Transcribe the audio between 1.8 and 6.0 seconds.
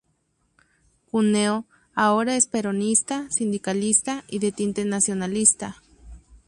ahora es peronista, sindicalista y de tinte nacionalista.